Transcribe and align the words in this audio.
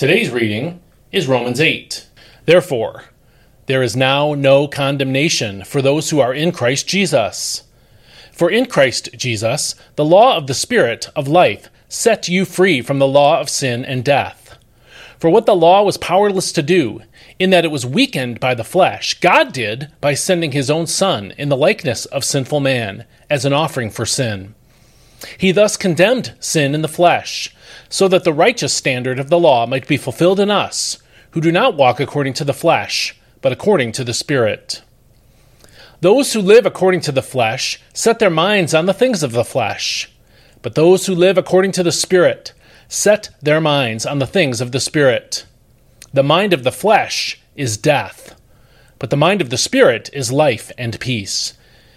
Today's 0.00 0.30
reading 0.30 0.80
is 1.12 1.28
Romans 1.28 1.60
8. 1.60 2.06
Therefore, 2.46 3.04
there 3.66 3.82
is 3.82 3.94
now 3.94 4.32
no 4.32 4.66
condemnation 4.66 5.62
for 5.62 5.82
those 5.82 6.08
who 6.08 6.20
are 6.20 6.32
in 6.32 6.52
Christ 6.52 6.88
Jesus. 6.88 7.64
For 8.32 8.50
in 8.50 8.64
Christ 8.64 9.10
Jesus, 9.14 9.74
the 9.96 10.04
law 10.06 10.38
of 10.38 10.46
the 10.46 10.54
Spirit 10.54 11.10
of 11.14 11.28
life 11.28 11.68
set 11.90 12.28
you 12.30 12.46
free 12.46 12.80
from 12.80 12.98
the 12.98 13.06
law 13.06 13.40
of 13.40 13.50
sin 13.50 13.84
and 13.84 14.02
death. 14.02 14.56
For 15.18 15.28
what 15.28 15.44
the 15.44 15.54
law 15.54 15.82
was 15.82 15.98
powerless 15.98 16.50
to 16.52 16.62
do, 16.62 17.02
in 17.38 17.50
that 17.50 17.66
it 17.66 17.70
was 17.70 17.84
weakened 17.84 18.40
by 18.40 18.54
the 18.54 18.64
flesh, 18.64 19.20
God 19.20 19.52
did 19.52 19.92
by 20.00 20.14
sending 20.14 20.52
his 20.52 20.70
own 20.70 20.86
Son 20.86 21.34
in 21.36 21.50
the 21.50 21.58
likeness 21.58 22.06
of 22.06 22.24
sinful 22.24 22.60
man 22.60 23.04
as 23.28 23.44
an 23.44 23.52
offering 23.52 23.90
for 23.90 24.06
sin. 24.06 24.54
He 25.36 25.52
thus 25.52 25.76
condemned 25.76 26.34
sin 26.40 26.74
in 26.74 26.82
the 26.82 26.88
flesh, 26.88 27.54
so 27.88 28.08
that 28.08 28.24
the 28.24 28.32
righteous 28.32 28.72
standard 28.72 29.18
of 29.18 29.28
the 29.28 29.38
law 29.38 29.66
might 29.66 29.86
be 29.86 29.96
fulfilled 29.96 30.40
in 30.40 30.50
us, 30.50 30.98
who 31.32 31.40
do 31.40 31.52
not 31.52 31.76
walk 31.76 32.00
according 32.00 32.32
to 32.34 32.44
the 32.44 32.54
flesh, 32.54 33.16
but 33.42 33.52
according 33.52 33.92
to 33.92 34.04
the 34.04 34.14
Spirit. 34.14 34.82
Those 36.00 36.32
who 36.32 36.40
live 36.40 36.64
according 36.64 37.00
to 37.02 37.12
the 37.12 37.22
flesh 37.22 37.80
set 37.92 38.18
their 38.18 38.30
minds 38.30 38.72
on 38.72 38.86
the 38.86 38.94
things 38.94 39.22
of 39.22 39.32
the 39.32 39.44
flesh, 39.44 40.10
but 40.62 40.74
those 40.74 41.06
who 41.06 41.14
live 41.14 41.36
according 41.36 41.72
to 41.72 41.82
the 41.82 41.92
Spirit 41.92 42.52
set 42.88 43.30
their 43.42 43.60
minds 43.60 44.06
on 44.06 44.18
the 44.18 44.26
things 44.26 44.60
of 44.60 44.72
the 44.72 44.80
Spirit. 44.80 45.44
The 46.12 46.22
mind 46.22 46.52
of 46.52 46.64
the 46.64 46.72
flesh 46.72 47.38
is 47.54 47.76
death, 47.76 48.34
but 48.98 49.10
the 49.10 49.16
mind 49.16 49.40
of 49.40 49.50
the 49.50 49.58
Spirit 49.58 50.10
is 50.12 50.32
life 50.32 50.72
and 50.78 50.98
peace, 50.98 51.54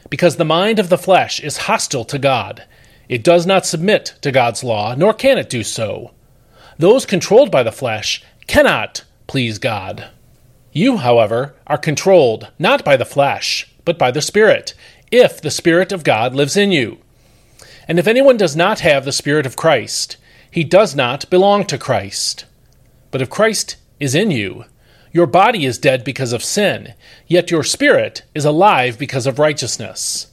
because 0.09 0.35
the 0.35 0.45
mind 0.45 0.79
of 0.79 0.89
the 0.89 0.97
flesh 0.97 1.39
is 1.39 1.57
hostile 1.57 2.05
to 2.05 2.19
God 2.19 2.65
it 3.09 3.23
does 3.23 3.45
not 3.45 3.65
submit 3.65 4.15
to 4.21 4.31
God's 4.31 4.63
law, 4.63 4.95
nor 4.95 5.13
can 5.13 5.37
it 5.37 5.49
do 5.49 5.63
so. 5.63 6.11
Those 6.77 7.05
controlled 7.05 7.51
by 7.51 7.63
the 7.63 7.71
flesh 7.71 8.23
cannot 8.47 9.03
please 9.27 9.57
God. 9.59 10.09
You, 10.71 10.97
however, 10.97 11.55
are 11.67 11.77
controlled 11.77 12.51
not 12.57 12.83
by 12.83 12.97
the 12.97 13.05
flesh, 13.05 13.69
but 13.85 13.99
by 13.99 14.11
the 14.11 14.21
Spirit, 14.21 14.73
if 15.11 15.41
the 15.41 15.51
Spirit 15.51 15.91
of 15.91 16.03
God 16.03 16.33
lives 16.33 16.57
in 16.57 16.71
you. 16.71 16.97
And 17.87 17.99
if 17.99 18.07
anyone 18.07 18.37
does 18.37 18.55
not 18.55 18.79
have 18.79 19.05
the 19.05 19.11
Spirit 19.11 19.45
of 19.45 19.55
Christ, 19.55 20.17
he 20.49 20.63
does 20.63 20.95
not 20.95 21.29
belong 21.29 21.65
to 21.65 21.77
Christ. 21.77 22.45
But 23.11 23.21
if 23.21 23.29
Christ 23.29 23.75
is 23.99 24.15
in 24.15 24.31
you, 24.31 24.65
your 25.11 25.27
body 25.27 25.65
is 25.65 25.77
dead 25.77 26.03
because 26.03 26.33
of 26.33 26.43
sin, 26.43 26.95
yet 27.27 27.51
your 27.51 27.63
spirit 27.63 28.23
is 28.33 28.45
alive 28.45 28.97
because 28.97 29.27
of 29.27 29.37
righteousness. 29.37 30.27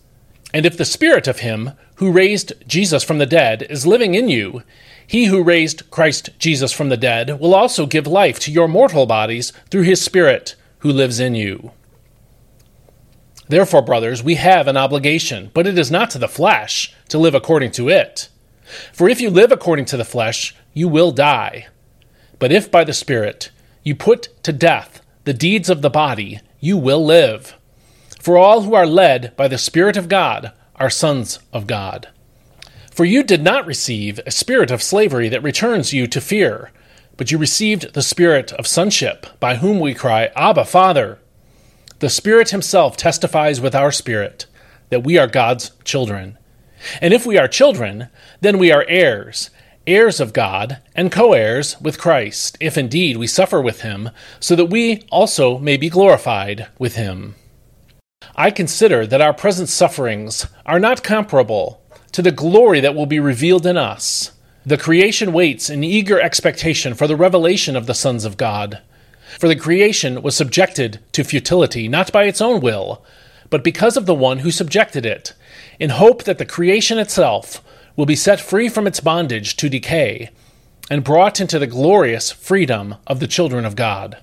And 0.54 0.64
if 0.64 0.76
the 0.76 0.84
Spirit 0.84 1.28
of 1.28 1.40
Him 1.40 1.72
who 2.00 2.10
raised 2.10 2.54
Jesus 2.66 3.04
from 3.04 3.18
the 3.18 3.26
dead 3.26 3.62
is 3.68 3.86
living 3.86 4.14
in 4.14 4.26
you, 4.26 4.62
he 5.06 5.26
who 5.26 5.42
raised 5.42 5.90
Christ 5.90 6.30
Jesus 6.38 6.72
from 6.72 6.88
the 6.88 6.96
dead 6.96 7.38
will 7.38 7.54
also 7.54 7.84
give 7.84 8.06
life 8.06 8.40
to 8.40 8.50
your 8.50 8.68
mortal 8.68 9.04
bodies 9.04 9.52
through 9.70 9.82
his 9.82 10.00
Spirit 10.00 10.56
who 10.78 10.90
lives 10.90 11.20
in 11.20 11.34
you. 11.34 11.72
Therefore, 13.48 13.82
brothers, 13.82 14.22
we 14.22 14.36
have 14.36 14.66
an 14.66 14.78
obligation, 14.78 15.50
but 15.52 15.66
it 15.66 15.76
is 15.76 15.90
not 15.90 16.08
to 16.12 16.18
the 16.18 16.26
flesh 16.26 16.94
to 17.10 17.18
live 17.18 17.34
according 17.34 17.72
to 17.72 17.90
it. 17.90 18.30
For 18.94 19.06
if 19.06 19.20
you 19.20 19.28
live 19.28 19.52
according 19.52 19.84
to 19.86 19.98
the 19.98 20.04
flesh, 20.04 20.54
you 20.72 20.88
will 20.88 21.12
die. 21.12 21.66
But 22.38 22.50
if 22.50 22.70
by 22.70 22.82
the 22.82 22.94
Spirit 22.94 23.50
you 23.82 23.94
put 23.94 24.42
to 24.44 24.54
death 24.54 25.02
the 25.24 25.34
deeds 25.34 25.68
of 25.68 25.82
the 25.82 25.90
body, 25.90 26.40
you 26.60 26.78
will 26.78 27.04
live. 27.04 27.58
For 28.18 28.38
all 28.38 28.62
who 28.62 28.74
are 28.74 28.86
led 28.86 29.36
by 29.36 29.48
the 29.48 29.58
Spirit 29.58 29.98
of 29.98 30.08
God 30.08 30.52
are 30.80 30.90
sons 30.90 31.38
of 31.52 31.66
God. 31.66 32.08
For 32.90 33.04
you 33.04 33.22
did 33.22 33.42
not 33.42 33.66
receive 33.66 34.18
a 34.26 34.30
spirit 34.30 34.70
of 34.70 34.82
slavery 34.82 35.28
that 35.28 35.42
returns 35.42 35.92
you 35.92 36.06
to 36.08 36.20
fear, 36.20 36.72
but 37.16 37.30
you 37.30 37.38
received 37.38 37.94
the 37.94 38.02
spirit 38.02 38.52
of 38.54 38.66
sonship, 38.66 39.26
by 39.38 39.56
whom 39.56 39.78
we 39.78 39.94
cry, 39.94 40.30
Abba, 40.34 40.64
Father. 40.64 41.18
The 42.00 42.08
Spirit 42.08 42.48
Himself 42.48 42.96
testifies 42.96 43.60
with 43.60 43.74
our 43.74 43.92
spirit 43.92 44.46
that 44.88 45.04
we 45.04 45.18
are 45.18 45.26
God's 45.26 45.72
children. 45.84 46.38
And 47.00 47.12
if 47.12 47.26
we 47.26 47.36
are 47.36 47.46
children, 47.46 48.08
then 48.40 48.58
we 48.58 48.72
are 48.72 48.86
heirs, 48.88 49.50
heirs 49.86 50.18
of 50.18 50.32
God, 50.32 50.78
and 50.94 51.12
co 51.12 51.34
heirs 51.34 51.78
with 51.80 51.98
Christ, 51.98 52.56
if 52.58 52.78
indeed 52.78 53.18
we 53.18 53.26
suffer 53.26 53.60
with 53.60 53.82
Him, 53.82 54.10
so 54.40 54.56
that 54.56 54.66
we 54.66 55.04
also 55.10 55.58
may 55.58 55.76
be 55.76 55.90
glorified 55.90 56.68
with 56.78 56.96
Him. 56.96 57.34
I 58.40 58.50
consider 58.50 59.06
that 59.06 59.20
our 59.20 59.34
present 59.34 59.68
sufferings 59.68 60.46
are 60.64 60.80
not 60.80 61.02
comparable 61.02 61.82
to 62.12 62.22
the 62.22 62.30
glory 62.30 62.80
that 62.80 62.94
will 62.94 63.06
be 63.06 63.20
revealed 63.20 63.66
in 63.66 63.76
us. 63.76 64.32
The 64.64 64.78
creation 64.78 65.34
waits 65.34 65.68
in 65.68 65.84
eager 65.84 66.20
expectation 66.20 66.94
for 66.94 67.06
the 67.06 67.16
revelation 67.16 67.76
of 67.76 67.86
the 67.86 67.94
sons 67.94 68.24
of 68.24 68.38
God. 68.38 68.80
For 69.38 69.46
the 69.46 69.56
creation 69.56 70.22
was 70.22 70.36
subjected 70.36 71.00
to 71.12 71.22
futility, 71.22 71.88
not 71.88 72.12
by 72.12 72.24
its 72.24 72.40
own 72.40 72.60
will, 72.60 73.04
but 73.50 73.62
because 73.62 73.96
of 73.96 74.06
the 74.06 74.14
one 74.14 74.38
who 74.38 74.50
subjected 74.50 75.04
it, 75.04 75.34
in 75.78 75.90
hope 75.90 76.24
that 76.24 76.38
the 76.38 76.46
creation 76.46 76.98
itself 76.98 77.62
will 77.94 78.06
be 78.06 78.16
set 78.16 78.40
free 78.40 78.68
from 78.68 78.86
its 78.86 79.00
bondage 79.00 79.56
to 79.56 79.68
decay 79.68 80.30
and 80.90 81.04
brought 81.04 81.40
into 81.40 81.58
the 81.58 81.66
glorious 81.66 82.30
freedom 82.30 82.94
of 83.06 83.20
the 83.20 83.26
children 83.26 83.66
of 83.66 83.76
God. 83.76 84.16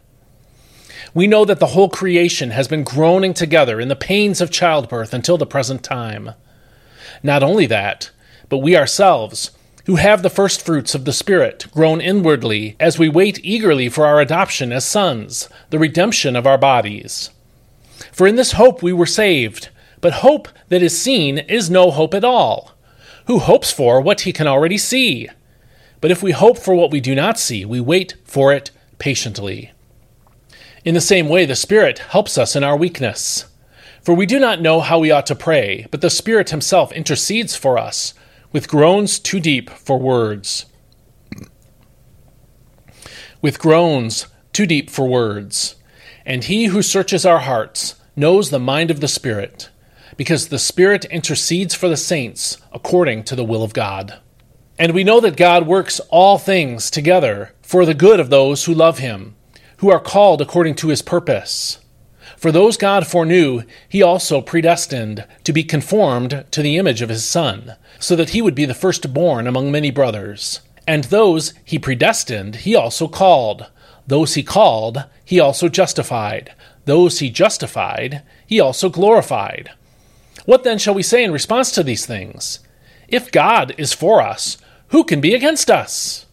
We 1.14 1.28
know 1.28 1.46
that 1.46 1.60
the 1.60 1.68
whole 1.68 1.90
creation 1.90 2.52
has 2.52 2.68
been 2.68 2.84
groaning 2.84 3.34
together 3.34 3.80
in 3.80 3.88
the 3.88 3.96
pains 3.96 4.42
of 4.42 4.52
childbirth 4.52 5.14
until 5.14 5.38
the 5.38 5.46
present 5.46 5.84
time. 5.84 6.32
Not 7.24 7.44
only 7.44 7.66
that, 7.68 8.12
but 8.50 8.60
we 8.60 8.76
ourselves, 8.76 9.52
who 9.86 9.96
have 9.96 10.22
the 10.22 10.30
first 10.30 10.66
fruits 10.66 10.94
of 10.94 11.06
the 11.06 11.14
Spirit, 11.14 11.68
groan 11.72 12.02
inwardly 12.02 12.76
as 12.80 13.00
we 13.00 13.10
wait 13.10 13.40
eagerly 13.44 13.90
for 13.90 14.06
our 14.06 14.20
adoption 14.20 14.72
as 14.72 14.86
sons, 14.86 15.50
the 15.70 15.80
redemption 15.80 16.36
of 16.36 16.46
our 16.46 16.58
bodies. 16.58 17.30
For 18.12 18.28
in 18.28 18.36
this 18.36 18.54
hope 18.54 18.84
we 18.84 18.94
were 18.94 19.06
saved, 19.06 19.70
but 20.02 20.14
hope 20.14 20.50
that 20.70 20.82
is 20.82 21.00
seen 21.00 21.38
is 21.38 21.70
no 21.70 21.90
hope 21.90 22.14
at 22.14 22.24
all. 22.24 22.74
Who 23.26 23.40
hopes 23.40 23.72
for 23.72 24.00
what 24.02 24.22
he 24.22 24.34
can 24.34 24.48
already 24.48 24.78
see? 24.78 25.30
But 26.00 26.12
if 26.12 26.22
we 26.22 26.32
hope 26.32 26.58
for 26.58 26.76
what 26.76 26.92
we 26.92 27.02
do 27.02 27.16
not 27.16 27.40
see, 27.40 27.66
we 27.66 27.80
wait 27.80 28.16
for 28.24 28.54
it 28.54 28.72
patiently. 29.00 29.72
In 30.88 30.94
the 30.94 31.02
same 31.02 31.28
way, 31.28 31.46
the 31.46 31.54
Spirit 31.54 32.00
helps 32.00 32.38
us 32.38 32.56
in 32.56 32.64
our 32.64 32.78
weakness. 32.78 33.48
For 34.02 34.14
we 34.14 34.26
do 34.26 34.40
not 34.40 34.62
know 34.62 34.80
how 34.80 35.00
we 35.00 35.12
ought 35.12 35.26
to 35.26 35.36
pray, 35.36 35.86
but 35.92 36.00
the 36.00 36.10
Spirit 36.10 36.52
Himself 36.52 36.94
intercedes 36.94 37.58
for 37.58 37.78
us 37.78 38.14
with 38.54 38.70
groans 38.70 39.20
too 39.20 39.42
deep 39.42 39.70
for 39.70 40.00
words. 40.00 40.66
With 43.42 43.60
groans 43.60 44.28
too 44.54 44.66
deep 44.66 44.90
for 44.90 45.06
words. 45.06 45.76
And 46.26 46.46
He 46.46 46.68
who 46.68 46.82
searches 46.82 47.26
our 47.26 47.40
hearts 47.40 47.96
knows 48.16 48.50
the 48.50 48.58
mind 48.58 48.90
of 48.90 49.02
the 49.02 49.10
Spirit, 49.10 49.70
because 50.16 50.48
the 50.48 50.58
Spirit 50.58 51.04
intercedes 51.04 51.76
for 51.76 51.90
the 51.90 51.98
saints 51.98 52.60
according 52.72 53.26
to 53.26 53.36
the 53.36 53.44
will 53.44 53.62
of 53.62 53.74
God. 53.74 54.20
And 54.80 54.94
we 54.94 55.04
know 55.04 55.20
that 55.20 55.36
God 55.36 55.68
works 55.68 56.00
all 56.12 56.38
things 56.38 56.90
together 56.90 57.54
for 57.62 57.86
the 57.86 57.94
good 57.94 58.22
of 58.22 58.30
those 58.30 58.64
who 58.64 58.74
love 58.74 59.00
Him 59.00 59.36
who 59.78 59.92
are 59.92 60.00
called 60.00 60.42
according 60.42 60.76
to 60.76 60.90
his 60.90 61.02
purpose. 61.02 61.80
For 62.36 62.52
those 62.52 62.78
God 62.78 63.08
foreknew, 63.08 63.64
he 63.90 64.04
also 64.04 64.42
predestined 64.42 65.26
to 65.44 65.54
be 65.54 65.64
conformed 65.64 66.46
to 66.52 66.62
the 66.62 66.78
image 66.78 67.02
of 67.02 67.10
his 67.10 67.26
Son, 67.26 67.76
so 68.00 68.16
that 68.16 68.30
he 68.30 68.42
would 68.42 68.56
be 68.56 68.66
the 68.66 68.76
firstborn 68.76 69.48
among 69.48 69.72
many 69.72 69.90
brothers. 69.90 70.62
And 70.88 71.06
those 71.06 71.54
he 71.66 71.80
predestined, 71.80 72.58
he 72.58 72.76
also 72.76 73.08
called. 73.08 73.68
Those 74.06 74.36
he 74.36 74.44
called, 74.44 75.06
he 75.26 75.40
also 75.40 75.68
justified. 75.68 76.54
Those 76.86 77.20
he 77.20 77.30
justified, 77.30 78.22
he 78.46 78.60
also 78.60 78.90
glorified. 78.90 79.72
What 80.46 80.64
then 80.64 80.78
shall 80.78 80.94
we 80.94 81.04
say 81.04 81.24
in 81.24 81.32
response 81.32 81.72
to 81.72 81.84
these 81.84 82.06
things? 82.06 82.60
If 83.08 83.32
God 83.32 83.74
is 83.78 83.94
for 83.94 84.22
us, 84.22 84.58
who 84.90 85.04
can 85.04 85.20
be 85.20 85.34
against 85.34 85.70
us? 85.70 86.27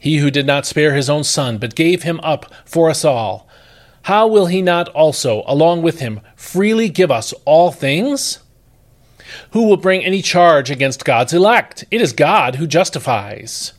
He 0.00 0.16
who 0.16 0.30
did 0.30 0.46
not 0.46 0.66
spare 0.66 0.94
his 0.94 1.08
own 1.08 1.22
son, 1.22 1.58
but 1.58 1.76
gave 1.76 2.02
him 2.02 2.18
up 2.24 2.52
for 2.64 2.90
us 2.90 3.04
all, 3.04 3.46
how 4.04 4.26
will 4.26 4.46
he 4.46 4.62
not 4.62 4.88
also, 4.88 5.44
along 5.46 5.82
with 5.82 6.00
him, 6.00 6.20
freely 6.34 6.88
give 6.88 7.10
us 7.10 7.34
all 7.44 7.70
things? 7.70 8.38
Who 9.50 9.68
will 9.68 9.76
bring 9.76 10.02
any 10.02 10.22
charge 10.22 10.70
against 10.70 11.04
God's 11.04 11.34
elect? 11.34 11.84
It 11.90 12.00
is 12.00 12.14
God 12.14 12.56
who 12.56 12.66
justifies. 12.66 13.74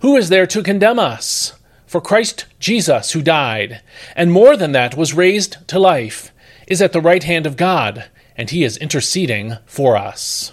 Who 0.00 0.16
is 0.16 0.28
there 0.28 0.46
to 0.48 0.62
condemn 0.62 0.98
us? 0.98 1.54
For 1.86 2.00
Christ 2.00 2.46
Jesus, 2.58 3.12
who 3.12 3.22
died, 3.22 3.80
and 4.16 4.32
more 4.32 4.56
than 4.56 4.72
that 4.72 4.96
was 4.96 5.14
raised 5.14 5.66
to 5.68 5.78
life, 5.78 6.32
is 6.66 6.82
at 6.82 6.92
the 6.92 7.00
right 7.00 7.22
hand 7.22 7.46
of 7.46 7.56
God, 7.56 8.06
and 8.36 8.50
he 8.50 8.64
is 8.64 8.76
interceding 8.76 9.58
for 9.66 9.96
us. 9.96 10.52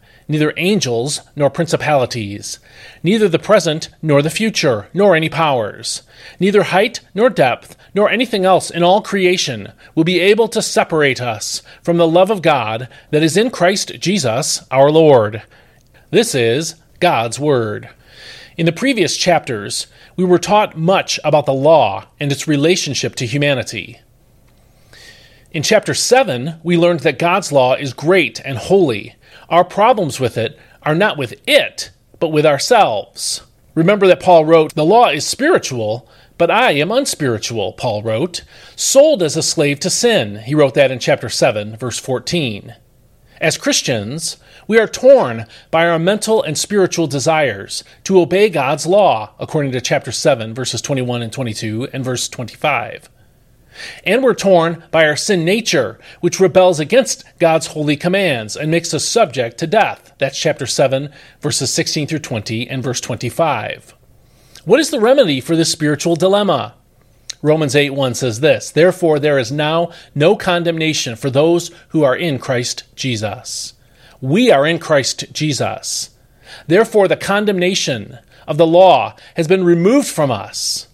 neither 0.31 0.53
angels 0.57 1.21
nor 1.35 1.49
principalities, 1.49 2.59
neither 3.03 3.27
the 3.27 3.37
present 3.37 3.89
nor 4.01 4.21
the 4.21 4.29
future, 4.29 4.87
nor 4.93 5.15
any 5.15 5.29
powers, 5.29 6.03
neither 6.39 6.63
height 6.63 7.01
nor 7.13 7.29
depth, 7.29 7.75
nor 7.93 8.09
anything 8.09 8.45
else 8.45 8.69
in 8.69 8.81
all 8.81 9.01
creation 9.01 9.71
will 9.93 10.03
be 10.03 10.19
able 10.19 10.47
to 10.47 10.61
separate 10.61 11.21
us 11.21 11.61
from 11.83 11.97
the 11.97 12.07
love 12.07 12.31
of 12.31 12.41
God 12.41 12.87
that 13.11 13.23
is 13.23 13.37
in 13.37 13.51
Christ 13.51 13.99
Jesus 13.99 14.65
our 14.71 14.89
Lord. 14.89 15.43
This 16.09 16.33
is 16.33 16.75
God's 16.99 17.39
Word. 17.39 17.89
In 18.57 18.65
the 18.65 18.71
previous 18.71 19.17
chapters, 19.17 19.87
we 20.15 20.23
were 20.23 20.39
taught 20.39 20.77
much 20.77 21.19
about 21.23 21.45
the 21.45 21.53
law 21.53 22.05
and 22.19 22.31
its 22.31 22.47
relationship 22.47 23.15
to 23.15 23.25
humanity. 23.25 23.99
In 25.51 25.63
chapter 25.63 25.93
7, 25.93 26.61
we 26.63 26.77
learned 26.77 27.01
that 27.01 27.19
God's 27.19 27.51
law 27.51 27.73
is 27.73 27.91
great 27.91 28.39
and 28.45 28.57
holy. 28.57 29.15
Our 29.51 29.65
problems 29.65 30.17
with 30.17 30.37
it 30.37 30.57
are 30.83 30.95
not 30.95 31.17
with 31.17 31.33
it, 31.45 31.91
but 32.21 32.29
with 32.29 32.45
ourselves. 32.45 33.41
Remember 33.75 34.07
that 34.07 34.21
Paul 34.21 34.45
wrote, 34.45 34.73
The 34.73 34.85
law 34.85 35.09
is 35.09 35.27
spiritual, 35.27 36.07
but 36.37 36.49
I 36.49 36.71
am 36.71 36.89
unspiritual, 36.89 37.73
Paul 37.73 38.01
wrote, 38.01 38.43
sold 38.77 39.21
as 39.21 39.35
a 39.35 39.43
slave 39.43 39.81
to 39.81 39.89
sin. 39.89 40.37
He 40.37 40.55
wrote 40.55 40.73
that 40.75 40.89
in 40.89 40.99
chapter 40.99 41.27
7, 41.27 41.75
verse 41.75 41.99
14. 41.99 42.75
As 43.41 43.57
Christians, 43.57 44.37
we 44.67 44.79
are 44.79 44.87
torn 44.87 45.45
by 45.69 45.85
our 45.85 45.99
mental 45.99 46.41
and 46.41 46.57
spiritual 46.57 47.07
desires 47.07 47.83
to 48.05 48.21
obey 48.21 48.47
God's 48.49 48.87
law, 48.87 49.33
according 49.37 49.73
to 49.73 49.81
chapter 49.81 50.13
7, 50.13 50.53
verses 50.53 50.81
21 50.81 51.21
and 51.21 51.33
22, 51.33 51.89
and 51.91 52.05
verse 52.05 52.29
25. 52.29 53.09
And 54.03 54.23
we're 54.23 54.33
torn 54.33 54.83
by 54.91 55.05
our 55.05 55.15
sin 55.15 55.45
nature, 55.45 55.99
which 56.19 56.39
rebels 56.39 56.79
against 56.79 57.23
God's 57.39 57.67
holy 57.67 57.95
commands 57.95 58.55
and 58.55 58.69
makes 58.69 58.93
us 58.93 59.05
subject 59.05 59.57
to 59.59 59.67
death. 59.67 60.13
That's 60.17 60.39
chapter 60.39 60.65
7, 60.65 61.09
verses 61.39 61.73
16 61.73 62.07
through 62.07 62.19
20, 62.19 62.67
and 62.69 62.83
verse 62.83 63.01
25. 63.01 63.95
What 64.65 64.79
is 64.79 64.89
the 64.89 64.99
remedy 64.99 65.41
for 65.41 65.55
this 65.55 65.71
spiritual 65.71 66.15
dilemma? 66.15 66.75
Romans 67.41 67.75
8 67.75 67.91
1 67.91 68.13
says 68.13 68.39
this 68.39 68.69
Therefore, 68.69 69.19
there 69.19 69.39
is 69.39 69.51
now 69.51 69.91
no 70.13 70.35
condemnation 70.35 71.15
for 71.15 71.29
those 71.29 71.71
who 71.89 72.03
are 72.03 72.15
in 72.15 72.37
Christ 72.37 72.83
Jesus. 72.95 73.73
We 74.19 74.51
are 74.51 74.67
in 74.67 74.77
Christ 74.77 75.33
Jesus. 75.33 76.11
Therefore, 76.67 77.07
the 77.07 77.17
condemnation 77.17 78.19
of 78.47 78.57
the 78.57 78.67
law 78.67 79.15
has 79.35 79.47
been 79.47 79.63
removed 79.63 80.07
from 80.07 80.29
us. 80.29 80.87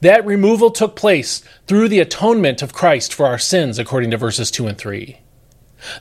That 0.00 0.24
removal 0.24 0.70
took 0.70 0.94
place 0.94 1.42
through 1.66 1.88
the 1.88 2.00
atonement 2.00 2.62
of 2.62 2.72
Christ 2.72 3.12
for 3.12 3.26
our 3.26 3.38
sins, 3.38 3.78
according 3.78 4.10
to 4.12 4.16
verses 4.16 4.50
2 4.50 4.66
and 4.68 4.78
3. 4.78 5.18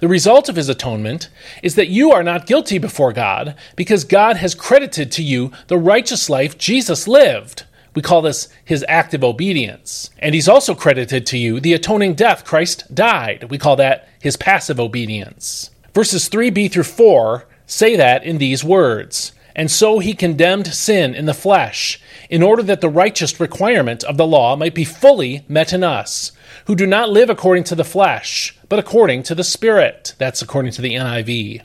The 0.02 0.08
result 0.08 0.50
of 0.50 0.56
his 0.56 0.70
atonement 0.70 1.30
is 1.62 1.76
that 1.76 1.90
you 1.90 2.12
are 2.12 2.24
not 2.24 2.48
guilty 2.48 2.78
before 2.78 3.14
God 3.14 3.56
because 3.76 4.04
God 4.04 4.38
has 4.38 4.56
credited 4.56 5.12
to 5.14 5.24
you 5.24 5.52
the 5.68 5.78
righteous 5.78 6.30
life 6.30 6.58
Jesus 6.58 7.08
lived. 7.08 7.64
We 7.96 8.02
call 8.02 8.22
this 8.22 8.50
his 8.64 8.86
active 8.88 9.24
obedience. 9.24 10.12
And 10.20 10.36
he's 10.36 10.48
also 10.48 10.76
credited 10.76 11.26
to 11.28 11.38
you 11.38 11.60
the 11.60 11.74
atoning 11.74 12.14
death 12.14 12.46
Christ 12.46 12.94
died. 12.94 13.50
We 13.50 13.58
call 13.58 13.76
that 13.78 14.08
his 14.20 14.38
passive 14.38 14.80
obedience. 14.80 15.72
Verses 15.94 16.30
3b 16.30 16.72
through 16.72 16.84
4 16.84 17.48
say 17.66 17.96
that 17.96 18.24
in 18.24 18.38
these 18.38 18.64
words 18.64 19.32
And 19.57 19.71
so 19.71 19.98
he 19.98 20.13
condemned 20.13 20.68
sin 20.68 21.15
in 21.15 21.25
the 21.25 21.33
flesh, 21.33 22.00
in 22.30 22.44
order 22.44 22.62
that 22.63 22.80
the 22.80 22.89
righteous 22.89 23.39
requirement 23.39 24.04
of 24.04 24.15
the 24.15 24.27
law 24.27 24.56
might 24.56 24.75
be 24.75 24.86
fully 24.86 25.44
met 25.50 25.74
in 25.74 25.83
us, 25.83 26.31
who 26.65 26.75
do 26.75 26.86
not 26.86 27.09
live 27.09 27.30
according 27.30 27.63
to 27.65 27.75
the 27.75 27.83
flesh, 27.83 28.56
but 28.69 28.77
according 28.77 29.24
to 29.24 29.33
the 29.33 29.44
Spirit. 29.44 30.13
That's 30.19 30.44
according 30.44 30.74
to 30.74 30.81
the 30.83 30.94
NIV. 30.94 31.63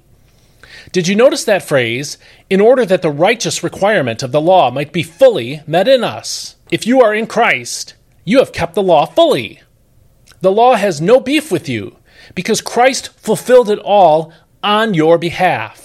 Did 0.91 1.07
you 1.07 1.15
notice 1.15 1.45
that 1.45 1.63
phrase? 1.63 2.17
In 2.49 2.63
order 2.63 2.87
that 2.87 3.03
the 3.03 3.11
righteous 3.11 3.63
requirement 3.63 4.23
of 4.23 4.33
the 4.33 4.41
law 4.41 4.71
might 4.71 4.93
be 4.93 5.03
fully 5.03 5.61
met 5.67 5.87
in 5.87 6.03
us. 6.03 6.57
If 6.71 6.87
you 6.87 7.03
are 7.03 7.15
in 7.15 7.27
Christ, 7.27 7.95
you 8.25 8.39
have 8.39 8.53
kept 8.53 8.75
the 8.75 8.83
law 8.83 9.05
fully. 9.05 9.61
The 10.41 10.51
law 10.51 10.77
has 10.77 11.01
no 11.01 11.21
beef 11.21 11.53
with 11.53 11.69
you 11.69 11.99
because 12.35 12.63
Christ 12.63 13.11
fulfilled 13.19 13.69
it 13.69 13.79
all 13.81 14.33
on 14.63 14.95
your 14.95 15.19
behalf. 15.19 15.82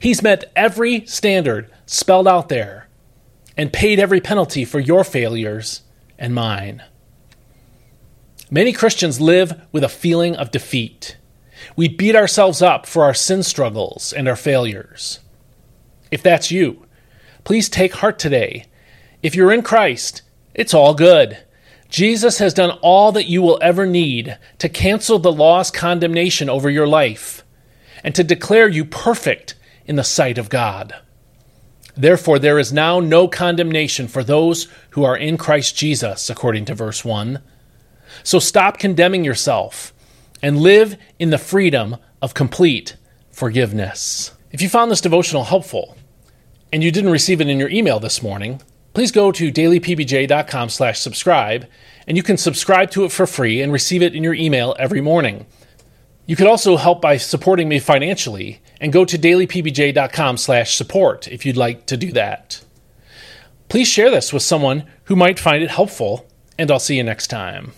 He's 0.00 0.22
met 0.22 0.52
every 0.56 1.06
standard 1.06 1.70
spelled 1.86 2.28
out 2.28 2.48
there 2.48 2.88
and 3.56 3.72
paid 3.72 4.00
every 4.00 4.20
penalty 4.20 4.64
for 4.64 4.80
your 4.80 5.04
failures 5.04 5.82
and 6.18 6.34
mine. 6.34 6.82
Many 8.50 8.72
Christians 8.72 9.20
live 9.20 9.60
with 9.72 9.84
a 9.84 9.88
feeling 9.88 10.36
of 10.36 10.50
defeat. 10.50 11.16
We 11.76 11.88
beat 11.88 12.14
ourselves 12.14 12.62
up 12.62 12.86
for 12.86 13.04
our 13.04 13.14
sin 13.14 13.42
struggles 13.42 14.12
and 14.12 14.28
our 14.28 14.36
failures. 14.36 15.20
If 16.10 16.22
that's 16.22 16.50
you, 16.50 16.86
please 17.44 17.68
take 17.68 17.94
heart 17.94 18.18
today. 18.18 18.66
If 19.22 19.34
you're 19.34 19.52
in 19.52 19.62
Christ, 19.62 20.22
it's 20.54 20.74
all 20.74 20.94
good. 20.94 21.38
Jesus 21.88 22.38
has 22.38 22.54
done 22.54 22.78
all 22.82 23.12
that 23.12 23.28
you 23.28 23.40
will 23.40 23.58
ever 23.62 23.86
need 23.86 24.38
to 24.58 24.68
cancel 24.68 25.18
the 25.18 25.32
law's 25.32 25.70
condemnation 25.70 26.50
over 26.50 26.68
your 26.68 26.86
life 26.86 27.44
and 28.02 28.14
to 28.14 28.24
declare 28.24 28.68
you 28.68 28.84
perfect 28.84 29.54
in 29.86 29.96
the 29.96 30.04
sight 30.04 30.38
of 30.38 30.48
God. 30.48 30.94
Therefore, 31.96 32.38
there 32.38 32.58
is 32.58 32.72
now 32.72 32.98
no 33.00 33.28
condemnation 33.28 34.08
for 34.08 34.24
those 34.24 34.68
who 34.90 35.04
are 35.04 35.16
in 35.16 35.36
Christ 35.36 35.76
Jesus, 35.76 36.28
according 36.28 36.64
to 36.66 36.74
verse 36.74 37.04
1. 37.04 37.40
So 38.22 38.38
stop 38.38 38.78
condemning 38.78 39.24
yourself 39.24 39.92
and 40.42 40.58
live 40.58 40.96
in 41.18 41.30
the 41.30 41.38
freedom 41.38 41.96
of 42.20 42.34
complete 42.34 42.96
forgiveness. 43.30 44.32
If 44.50 44.60
you 44.60 44.68
found 44.68 44.90
this 44.90 45.00
devotional 45.00 45.44
helpful 45.44 45.96
and 46.72 46.82
you 46.82 46.90
didn't 46.90 47.10
receive 47.10 47.40
it 47.40 47.48
in 47.48 47.58
your 47.58 47.70
email 47.70 48.00
this 48.00 48.22
morning, 48.22 48.60
please 48.92 49.12
go 49.12 49.32
to 49.32 49.52
dailypbj.com 49.52 50.68
slash 50.68 51.00
subscribe 51.00 51.66
and 52.06 52.16
you 52.16 52.22
can 52.22 52.36
subscribe 52.36 52.90
to 52.92 53.04
it 53.04 53.12
for 53.12 53.26
free 53.26 53.60
and 53.60 53.72
receive 53.72 54.02
it 54.02 54.14
in 54.14 54.22
your 54.22 54.34
email 54.34 54.74
every 54.78 55.00
morning. 55.00 55.46
You 56.26 56.36
could 56.36 56.46
also 56.46 56.76
help 56.76 57.00
by 57.00 57.16
supporting 57.16 57.68
me 57.68 57.78
financially 57.78 58.60
and 58.84 58.92
go 58.92 59.06
to 59.06 59.16
dailypbj.com 59.16 60.36
slash 60.36 60.76
support 60.76 61.26
if 61.28 61.46
you'd 61.46 61.56
like 61.56 61.86
to 61.86 61.96
do 61.96 62.12
that. 62.12 62.62
Please 63.70 63.88
share 63.88 64.10
this 64.10 64.30
with 64.30 64.42
someone 64.42 64.84
who 65.04 65.16
might 65.16 65.38
find 65.38 65.62
it 65.62 65.70
helpful, 65.70 66.26
and 66.58 66.70
I'll 66.70 66.78
see 66.78 66.98
you 66.98 67.02
next 67.02 67.28
time. 67.28 67.72